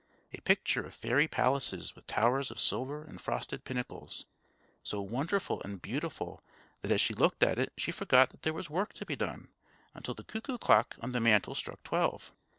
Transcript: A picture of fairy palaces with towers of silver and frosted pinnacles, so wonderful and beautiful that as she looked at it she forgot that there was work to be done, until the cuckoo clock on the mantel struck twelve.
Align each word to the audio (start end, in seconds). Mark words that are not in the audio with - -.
A 0.33 0.41
picture 0.41 0.81
of 0.83 0.95
fairy 0.95 1.27
palaces 1.27 1.93
with 1.95 2.07
towers 2.07 2.49
of 2.49 2.59
silver 2.59 3.03
and 3.03 3.21
frosted 3.21 3.63
pinnacles, 3.63 4.25
so 4.81 4.99
wonderful 4.99 5.61
and 5.61 5.79
beautiful 5.79 6.41
that 6.81 6.91
as 6.91 6.99
she 6.99 7.13
looked 7.13 7.43
at 7.43 7.59
it 7.59 7.71
she 7.77 7.91
forgot 7.91 8.31
that 8.31 8.41
there 8.41 8.51
was 8.55 8.67
work 8.67 8.93
to 8.93 9.05
be 9.05 9.15
done, 9.15 9.49
until 9.93 10.15
the 10.15 10.23
cuckoo 10.23 10.57
clock 10.57 10.95
on 11.01 11.11
the 11.11 11.19
mantel 11.21 11.53
struck 11.53 11.83
twelve. 11.83 12.33